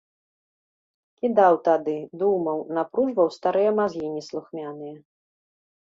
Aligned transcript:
Кідаў 1.19 1.53
тады, 1.67 1.95
думаў, 2.23 2.57
напружваў 2.79 3.29
старыя 3.39 3.77
мазгі 3.81 4.07
неслухмяныя. 4.19 4.95